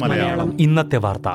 മലയാളം. 0.00 0.60
ഇന്നത്തെ 0.60 0.96
വാർത്ത. 0.96 1.28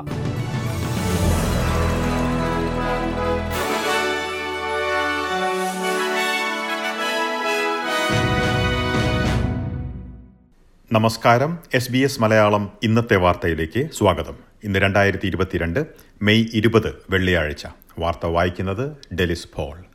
നമസ്കാരം. 10.91 11.59
എസ് 11.73 11.91
ബി 11.91 11.97
എസ് 11.97 12.21
മലയാളം 12.21 12.71
ഇന്നത്തെ 12.83 13.15
വാർത്തയിലേക്ക് 13.15 13.89
സ്വാഗതം. 13.97 14.35
ഇന്ന് 14.63 14.79
രണ്ടായിരത്തി 14.79 15.27
ഇരുപത്തിരണ്ട് 15.27 15.85
മെയ് 16.21 16.45
ഇരുപത് 16.53 16.95
വെള്ളിയാഴ്ച. 17.09 17.65
വാർത്ത 17.99 18.25
വായിക്കുന്നത് 18.25 19.15
ഡെലിസ് 19.15 19.47
ഫോൾ 19.55 19.85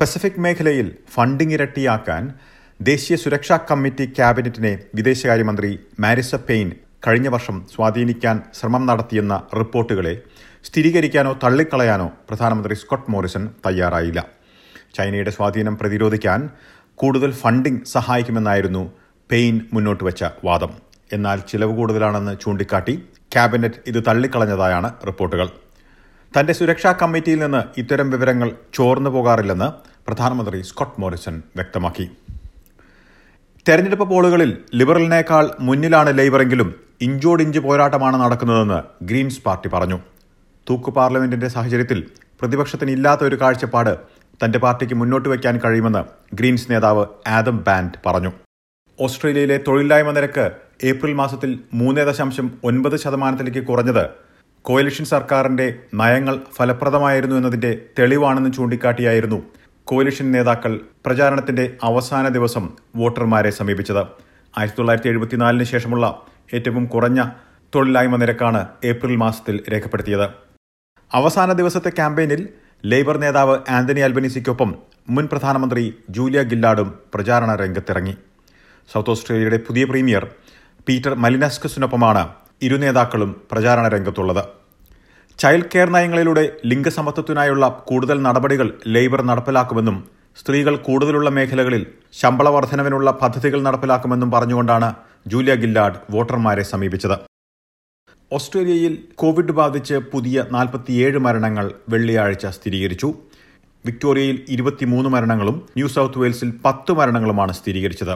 പസഫിക് 0.00 0.40
മേഖലയിൽ 0.40 0.96
ഫണ്ടിംഗ് 1.10 1.54
ഇരട്ടിയാക്കാൻ 1.54 2.34
ദേശീയ 2.88 3.14
സുരക്ഷാ 3.22 3.56
കമ്മിറ്റി 3.68 4.04
ക്യാബിനറ്റിനെ 4.16 4.70
വിദേശകാര്യമന്ത്രി 4.96 5.70
മാരിസ 6.02 6.34
പെയിൻ 6.48 6.68
കഴിഞ്ഞ 7.06 7.28
വർഷം 7.34 7.56
സ്വാധീനിക്കാൻ 7.72 8.36
ശ്രമം 8.58 8.84
നടത്തിയെന്ന 8.86 9.34
റിപ്പോർട്ടുകളെ 9.58 10.12
സ്ഥിരീകരിക്കാനോ 10.66 11.32
തള്ളിക്കളയാനോ 11.42 12.06
പ്രധാനമന്ത്രി 12.28 12.76
സ്കോട്ട് 12.82 13.10
മോറിസൺ 13.12 13.44
തയ്യാറായില്ല. 13.66 14.20
ചൈനയുടെ 14.96 15.34
സ്വാധീനം 15.36 15.76
പ്രതിരോധിക്കാൻ 15.80 16.40
കൂടുതൽ 17.02 17.32
ഫണ്ടിംഗ് 17.42 17.84
സഹായിക്കുമെന്നായിരുന്നു 17.94 18.82
പെയിൻ 19.30 19.58
മുന്നോട്ട് 19.72 20.02
വെച്ച 20.08 20.24
വാദം. 20.44 20.72
എന്നാൽ 21.12 21.38
ചിലവ് 21.52 21.76
കൂടുതലാണെന്ന് 21.80 22.34
ചൂണ്ടിക്കാട്ടി 22.44 22.96
ക്യാബിനറ്റ് 23.34 23.82
ഇത് 23.92 24.00
തള്ളിക്കളഞ്ഞതായാണ് 24.08 24.90
റിപ്പോർട്ടുകൾ. 25.10 25.48
തന്റെ 26.34 26.52
സുരക്ഷാ 26.52 26.94
കമ്മിറ്റിയിൽ 27.02 27.40
നിന്ന് 27.44 27.62
ഇത്തരം 27.84 28.10
വിവരങ്ങൾ 28.16 28.50
ചോർന്നു 28.78 29.10
പോകാറില്ലെന്ന് 29.10 29.70
പ്രധാനമന്ത്രി 30.08 30.60
സ്കോട്ട് 30.72 31.00
മോറിസൺ 31.00 31.36
വ്യക്തമാക്കി. 31.56 32.08
തെരഞ്ഞെടുപ്പ് 33.66 34.06
പോളുകളിൽ 34.10 34.50
ലിബറലിനേക്കാൾ 34.74 35.44
മുന്നിലാണ് 35.60 36.18
ലേബറെങ്കിലും 36.18 36.68
ഇഞ്ചോടിഞ്ച് 37.00 37.58
പോരാട്ടമാണ് 37.58 38.16
നടക്കുന്നതെന്ന് 38.22 38.78
ഗ്രീൻസ് 39.04 39.42
പാർട്ടി 39.46 39.68
പറഞ്ഞു. 39.74 39.98
തൂക്കു 40.66 40.90
പാർലമെന്റിന്റെ 40.90 41.48
സാഹചര്യത്തിൽ 41.48 41.98
പ്രതിപക്ഷത്തിന് 42.40 42.90
ഇല്ലാത്ത 42.90 43.22
ഒരു 43.24 43.36
കാഴ്ചപ്പാട് 43.40 43.92
തന്റെ 44.44 44.58
പാർട്ടിക്ക് 44.58 44.94
മുന്നോട്ട് 44.94 45.28
വയ്ക്കാൻ 45.28 45.60
കഴിയുമെന്ന് 45.64 46.02
ഗ്രീൻസ് 46.34 46.70
നേതാവ് 46.70 47.04
ആദം 47.28 47.56
ബാൻഡ് 47.66 47.98
പറഞ്ഞു. 48.06 48.32
ഓസ്ട്രേലിയയിലെ 48.98 49.56
തൊഴിലില്ലായ്മ 49.68 50.10
നിരക്ക് 50.10 50.46
ഏപ്രിൽ 50.84 51.12
മാസത്തിൽ 51.12 51.50
മൂന്ന് 51.74 52.00
ദശാംശം 52.00 52.46
ഒൻപത് 52.64 52.96
ശതമാനത്തിലേക്ക് 52.96 53.62
കുറഞ്ഞത് 53.66 54.04
കോയലിഷൻ 54.64 55.04
സർക്കാരിന്റെ 55.04 55.66
നയങ്ങൾ 55.94 56.34
ഫലപ്രദമായിരുന്നു 56.56 57.36
എന്നതിന്റെ 57.36 57.72
തെളിവാണെന്ന് 57.98 58.50
ചൂണ്ടിക്കാട്ടിയായിരുന്നു 58.52 59.38
കോalition 59.92 60.22
നേതാക്കൾ 60.22 60.80
പ്രചാരണത്തിന്റെ 61.06 61.76
അവസാന 61.82 62.28
ദിവസം 62.28 62.70
വോട്ടർമാരെ 62.96 63.50
സമീപിച്ചത്. 63.50 64.02
ആയിരത്തി 64.58 64.76
തൊള്ളായിരത്തി 64.78 65.08
എഴുപത്തിനാലിന് 65.08 65.64
ശേഷമുള്ള 65.64 66.22
ഏറ്റവും 66.54 66.86
കുറഞ്ഞ 66.86 67.22
തൊഴിലില്ലായ്മ 67.74 68.16
നിരക്കാണ് 68.16 68.66
ഏപ്രിൽ 68.84 69.16
മാസത്തിൽ 69.16 69.60
രേഖപ്പെടുത്തിയത്. 69.72 70.28
അവസാന 71.12 71.52
ദിവസത്തെ 71.52 71.90
ക്യാമ്പയിനിൽ 71.90 72.48
ലേബർ 72.86 73.18
നേതാവ് 73.18 73.58
ആന്റണി 73.68 74.00
അൽബനീസിക്കൊപ്പം 74.00 74.74
മുൻ 75.10 75.28
പ്രധാനമന്ത്രി 75.32 75.94
ജൂലിയ 76.10 76.42
ഗില്ലാഡും 76.42 76.98
പ്രചാരണ 77.14 77.54
രംഗത്തിറങ്ങി. 77.54 78.14
സൗത്ത് 78.92 79.10
ഓസ്ട്രേലിയയുടെ 79.10 79.56
പുതിയ 79.56 79.84
പ്രീമിയർ 79.84 80.26
പീറ്റർ 80.88 81.14
മലിനസ്കസിനൊപ്പമാണ് 81.14 82.28
ഇരു 82.62 82.76
നേതാക്കളും 82.76 83.40
പ്രചാരണ 83.52 83.88
രംഗത്തുള്ളത്. 83.88 84.59
ചൈൽഡ് 85.42 85.70
കെയർ 85.72 85.88
നയങ്ങളിലൂടെ 85.94 86.42
ലിംഗസമത്വത്തിനായുള്ള 86.70 87.64
കൂടുതൽ 87.88 88.16
നടപടികൾ 88.26 88.68
ലേബർ 88.94 89.20
നടപ്പിലാക്കുമെന്നും 89.28 89.96
സ്ത്രീകൾ 90.40 90.74
കൂടുതലുള്ള 90.86 91.28
മേഖലകളിൽ 91.36 91.82
ശമ്പള 92.20 92.48
വർധനവിനുള്ള 92.56 93.10
പദ്ധതികൾ 93.22 93.60
നടപ്പിലാക്കുമെന്നും 93.66 94.30
പറഞ്ഞുകൊണ്ടാണ് 94.34 94.88
ജൂലിയ 95.32 95.54
ഗില്ലാഡ് 95.62 95.98
വോട്ടർമാരെ 96.14 96.64
സമീപിച്ചത്. 96.72 97.16
ഓസ്ട്രേലിയയിൽ 98.32 98.94
കോവിഡ് 99.22 99.56
ബാധിച്ച് 99.60 99.96
പുതിയ 100.12 100.44
നാൽപ്പത്തിയേഴ് 100.56 101.18
മരണങ്ങൾ 101.26 101.66
വെള്ളിയാഴ്ച 101.94 102.46
സ്ഥിരീകരിച്ചു. 102.58 103.08
വിക്ടോറിയയിൽ 103.84 104.38
ഇരുപത്തിമൂന്ന് 104.54 105.10
മരണങ്ങളും 105.14 105.56
ന്യൂ 105.76 105.88
സൗത്ത് 105.96 106.20
വെയിൽസിൽ 106.22 106.50
പത്ത് 106.64 106.92
മരണങ്ങളുമാണ് 107.00 107.52
സ്ഥിരീകരിച്ചത്. 107.60 108.14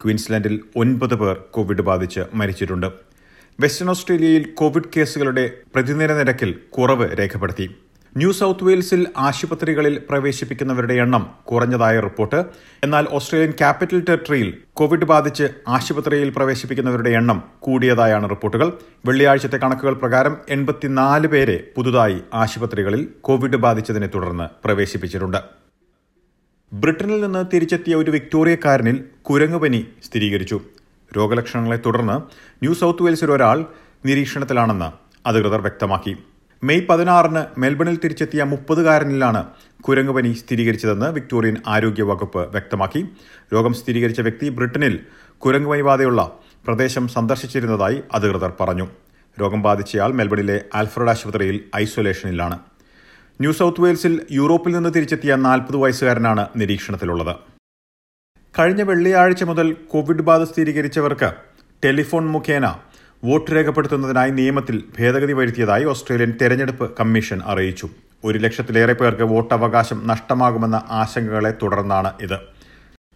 ക്വീൻസ്ലാൻഡിൽ 0.00 0.56
ഒൻപത് 0.82 1.16
പേർ 1.20 1.36
കോവിഡ് 1.56 1.84
ബാധിച്ച് 1.90 2.24
മരിച്ചിട്ടുണ്ട്. 2.40 2.88
വെസ്റ്റേൺ 3.60 3.90
ഓസ്ട്രേലിയയിൽ 3.90 4.44
കോവിഡ് 4.54 4.88
കേസുകളുടെ 4.96 5.50
പ്രതിദിന 5.74 6.12
നിരക്കിൽ 6.12 6.58
കുറവ് 6.70 7.08
രേഖപ്പെടുത്തി. 7.18 7.70
ന്യൂ 8.16 8.32
സൗത്ത് 8.32 8.64
വെയിൽസിൽ 8.64 9.06
ആശുപത്രികളിൽ 9.16 9.98
പ്രവേശിപ്പിക്കുന്നവരുടെ 10.10 10.94
എണ്ണം 10.94 11.34
കുറഞ്ഞതായ 11.44 12.00
റിപ്പോർട്ട്. 12.00 12.44
എന്നാൽ 12.84 13.06
ഓസ്ട്രേലിയൻ 13.10 13.50
ക്യാപിറ്റൽ 13.50 14.04
ടെറിട്ടറിയിൽ 14.08 14.56
കോവിഡ് 14.72 15.04
ബാധിച്ച് 15.04 15.48
ആശുപത്രിയിൽ 15.68 16.30
പ്രവേശിപ്പിക്കുന്നവരുടെ 16.30 17.10
എണ്ണം 17.10 17.42
കൂടിയതായാണ് 17.58 18.30
റിപ്പോർട്ടുകൾ. 18.30 18.72
വെള്ളിയാഴ്ചത്തെ 19.06 19.56
കണക്കുകൾ 19.56 19.94
പ്രകാരം 19.94 20.36
എൺപത്തിനാല് 20.48 21.26
പേരെ 21.26 21.64
പുതുതായി 21.76 22.20
ആശുപത്രികളിൽ 22.34 23.08
കോവിഡ് 23.20 23.56
ബാധിച്ചതിനെ 23.56 24.06
തുടർന്ന് 24.06 24.48
പ്രവേശിപ്പിച്ചിട്ടുണ്ട്. 24.64 25.38
ബ്രിട്ടനിൽ 26.72 27.20
നിന്ന് 27.20 27.44
തിരിച്ചെത്തിയ 27.54 27.94
ഒരു 27.94 28.10
വിക്ടോറിയക്കാരനിൽ 28.10 29.04
കുരങ്ങുപനി 29.22 29.86
സ്ഥിരീകരിച്ചു. 30.02 30.60
രോഗലക്ഷണങ്ങളെ 31.16 31.78
തുടർന്ന് 31.86 32.16
ന്യൂ 32.64 32.74
സൗത്ത് 32.74 33.02
വെയിൽസിൽ 33.02 33.32
ഒരാൾ 33.32 33.64
നിരീക്ഷണത്തിലാണെന്ന് 34.06 34.88
അധികൃതർ 35.28 35.60
വ്യക്തമാക്കി. 35.60 36.16
മെയ് 36.62 36.86
പതിനാറിന് 36.88 37.60
മെൽബണിൽ 37.60 37.96
തിരിച്ചെത്തിയ 38.04 38.42
മുപ്പതുകാരനിലാണ് 38.42 39.46
കുരങ്ങുപനി 39.80 40.32
സ്ഥിരീകരിച്ചതെന്ന് 40.32 41.06
വിക്ടോറിയൻ 41.06 41.56
ആരോഗ്യ 41.66 42.02
വകുപ്പ് 42.02 42.50
വ്യക്തമാക്കി. 42.50 43.06
രോഗം 43.54 43.74
സ്ഥിരീകരിച്ച 43.74 44.20
വ്യക്തി 44.20 44.48
ബ്രിട്ടനിൽ 44.48 45.00
കുരങ്ങുപനി 45.38 45.82
ബാധയുള്ള 45.82 46.38
പ്രദേശം 46.66 47.08
സന്ദർശിച്ചിരുന്നതായി 47.08 48.02
അധികൃതർ 48.12 48.52
പറഞ്ഞു. 48.60 48.86
രോഗം 49.40 49.62
ബാധിച്ചയാൾ 49.62 50.12
മെൽബണിലെ 50.12 50.60
ആൽഫ്രഡ് 50.74 51.10
ആശുപത്രിയിൽ 51.10 51.60
ഐസൊലേഷനിലാണ്. 51.76 52.58
ന്യൂ 53.40 53.52
സൗത്ത് 53.52 53.80
വെയിൽസിൽ 53.80 54.26
യൂറോപ്പിൽ 54.30 54.74
നിന്ന് 54.74 54.90
തിരിച്ചെത്തിയ 54.94 55.34
നാൽപ്പത് 55.36 55.76
വയസ്സുകാരനാണ് 55.76 56.46
നിരീക്ഷണത്തിലുള്ളത്. 56.56 57.34
കഴിഞ്ഞ 58.58 58.82
വെള്ളിയാഴ്ച 58.82 59.44
മുതൽ 59.44 59.72
കോവിഡ് 59.72 60.22
ബാധ 60.22 60.42
സ്ഥിരീകരിച്ചവർക്ക് 60.42 61.32
ടെലിഫോൺ 61.84 62.26
മുഖേന 62.26 62.66
വോട്ട് 63.24 63.50
രേഖപ്പെടുത്തുന്നതിനായി 63.50 64.30
നിയമത്തിൽ 64.30 64.82
ഭേദഗതി 64.98 65.32
വരുത്തിയതായി 65.32 65.84
ഓസ്ട്രേലിയൻ 65.84 66.32
തെരഞ്ഞെടുപ്പ് 66.42 66.92
കമ്മീഷൻ 67.00 67.40
അറിയിച്ചു. 67.46 67.88
ഒരു 68.24 68.38
ലക്ഷത്തിലേറെ 68.38 68.92
പേർക്ക് 68.92 69.22
വോട്ടവകാശം 69.22 70.06
നഷ്ടമാകുമെന്ന 70.06 70.82
ആശങ്കകളെ 70.90 71.54
തുടർന്നാണ് 71.62 72.12
ഇത്. 72.22 72.38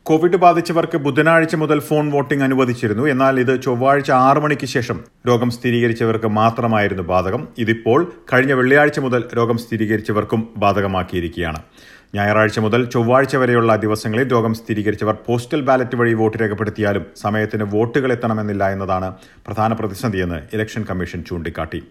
കോവിഡ് 0.02 0.36
ബാധിച്ചവർക്ക് 0.36 0.98
ബുധനാഴ്ച 0.98 1.54
മുതൽ 1.54 1.80
ഫോൺ 1.80 2.10
വോട്ടിംഗ് 2.10 2.44
അനുവദിച്ചിരുന്നു. 2.44 3.08
എന്നാൽ 3.08 3.40
ഇത് 3.40 3.62
ചൊവ്വാഴ്ച 3.62 4.10
ആറു 4.10 4.40
മണിക്ക് 4.40 4.66
ശേഷം 4.66 5.00
രോഗം 5.28 5.50
സ്ഥിരീകരിച്ചവർക്ക് 5.50 6.26
മാത്രമായിരുന്നു 6.26 7.02
ബാധകം. 7.02 7.48
ഇതിപ്പോൾ 7.58 8.12
കഴിഞ്ഞ 8.32 8.52
വെള്ളിയാഴ്ച 8.52 8.98
മുതൽ 8.98 9.24
രോഗം 9.36 9.58
സ്ഥിരീകരിച്ചവർക്കും 9.58 10.48
ബാധകമാക്കിയിരിക്കുകയാണ്. 10.56 11.62
ഞായറാഴ്ച 12.14 12.58
മുതൽ 12.58 12.84
ചൊവ്വാഴ്ച 12.84 13.36
വരെയുള്ള 13.36 13.76
ദിവസങ്ങളിൽ 13.76 14.26
രോഗം 14.32 14.54
സ്ഥിരീകരിച്ചവർ 14.54 15.16
പോസ്റ്റൽ 15.26 15.60
ബാലറ്റ് 15.60 15.96
വഴി 15.96 16.14
വോട്ട് 16.14 16.38
രേഖപ്പെടുത്തിയാലും 16.40 17.06
സമയത്തിന് 17.16 17.64
വോട്ടുകൾ 17.64 18.12
എത്തണമെന്നില്ല 18.12 18.70
എന്നതാണ് 18.70 19.14
പ്രധാന 19.46 19.72
പ്രതിസന്ധിയെന്ന് 19.72 20.40
ഇലക്ഷൻ 20.52 20.84
കമ്മീഷൻ 20.84 21.24
ചൂണ്ടിക്കാട്ടി. 21.24 21.82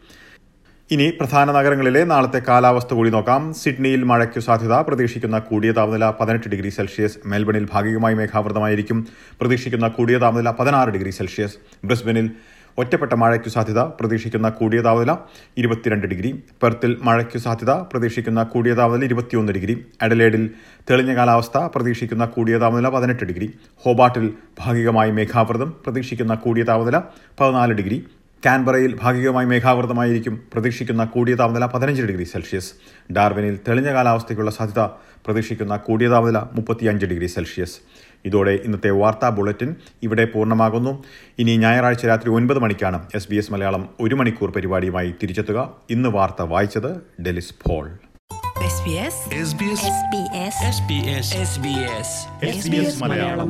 ഇനി 0.92 1.12
പ്രധാന 1.20 1.52
നഗരങ്ങളിലെ 1.52 2.04
നാളത്തെ 2.04 2.40
കാലാവസ്ഥ 2.40 2.94
കൂടി 2.94 3.10
നോക്കാം. 3.10 3.54
സിഡ്നിയിൽ 3.54 4.04
മഴയ്ക്കു 4.04 4.40
സാധ്യത. 4.40 4.74
പ്രതീക്ഷിക്കുന്ന 4.74 5.40
കൂടിയ 5.40 5.72
താപനില 5.72 6.14
പതിനെട്ട് 6.22 6.50
ഡിഗ്രി 6.50 6.70
സെൽഷ്യസ്. 6.70 7.18
മെൽബണിൽ 7.26 7.68
ഭാഗികമായി 7.74 8.16
മേഘാവൃതമായിരിക്കും. 8.16 9.08
പ്രതീക്ഷിക്കുന്ന 9.42 9.88
കൂടിയ 9.88 10.18
താപനില 10.18 10.52
പതിനാറ് 10.52 10.90
ഡിഗ്രി 10.90 11.10
സെൽഷ്യസ്. 11.10 11.58
ബ്രിസ്ബനിൽ 11.86 12.32
ഒറ്റപ്പെട്ട 12.78 13.14
മഴയ്ക്കു 13.14 13.50
സാധ്യത 13.50 13.80
പ്രതീക്ഷിക്കുന്ന 13.80 14.50
കൂടിയ 14.50 14.82
താപനില 14.82 15.18
ഇരുപത്തിരണ്ട് 15.58 16.08
ഡിഗ്രി. 16.08 16.44
പെർത്തിൽ 16.62 16.98
മഴയ്ക്കു 17.02 17.38
സാധ്യത 17.38 17.72
പ്രതീക്ഷിക്കുന്ന 17.72 18.44
കൂടിയ 18.44 18.74
താപനില 18.74 19.06
ഇരുപത്തിയൊന്ന് 19.06 19.54
ഡിഗ്രി. 19.54 19.86
അഡലേഡിൽ 20.02 20.50
തെളിഞ്ഞ 20.90 21.16
കാലാവസ്ഥ 21.16 21.58
പ്രതീക്ഷിക്കുന്ന 21.58 22.26
കൂടിയ 22.26 22.58
താപനില 22.58 22.90
പതിനെട്ട് 22.90 23.24
ഡിഗ്രി. 23.24 23.54
ഹോബാട്ടിൽ 23.78 24.34
ഭാഗികമായി 24.60 25.12
മേഘാവൃതം 25.12 25.74
പ്രതീക്ഷിക്കുന്ന 25.84 26.36
കൂടിയ 26.36 26.64
താപനില 26.64 27.00
പതിനാല് 27.40 27.74
ഡിഗ്രി. 27.74 28.00
കാൻബറയിൽ 28.46 29.00
ഭാഗികമായി 29.02 29.46
മേഘാവൃതമായിരിക്കും 29.46 30.42
പ്രതീക്ഷിക്കുന്ന 30.54 31.06
കൂടിയ 31.06 31.36
താപനില 31.36 31.66
പതിനഞ്ച് 31.66 32.02
ഡിഗ്രി 32.02 32.24
സെൽഷ്യസ്. 32.24 32.74
ഡാർവിനിൽ 33.14 33.60
തെളിഞ്ഞ 33.68 33.94
കാലാവസ്ഥയ്ക്കുള്ള 33.94 34.52
സാധ്യത 34.52 34.80
പ്രതീക്ഷിക്കുന്ന 35.26 35.78
കൂടിയ 35.78 36.08
താപനില 36.08 36.38
മുപ്പത്തിയഞ്ച് 36.38 37.06
ഡിഗ്രി 37.06 37.28
സെൽഷ്യസ്. 37.28 37.78
ഇതോടെ 38.26 38.52
ഇന്നത്തെ 38.52 38.90
വാർത്താ 38.90 39.30
ബുള്ളറ്റിൻ 39.30 39.76
ഇവിടെ 40.04 40.26
പൂർണമാകുന്നു. 40.26 41.04
ഇനി 41.40 41.58
ഞായറാഴ്ച 41.58 42.06
രാത്രി 42.06 42.30
ഒൻപത് 42.30 42.60
മണിക്കാണ് 42.60 43.00
എസ് 43.16 43.30
ബി 43.30 43.36
എസ് 43.36 43.54
മലയാളം 43.54 43.90
ഒരു 44.00 44.16
മണിക്കൂർ 44.16 44.52
പരിപാടിയുമായി 44.52 45.14
തിരിച്ചെത്തുക. 45.24 45.72
ഇന്ന് 45.90 46.10
വാർത്ത 46.10 46.42
വായിച്ചത് 46.42 46.92
ഡെലിസ് 47.22 47.54
ഫോൾ 47.68 47.90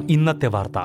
ഇന്നത്തെ 0.09 0.47
വാർത്ത. 0.47 0.79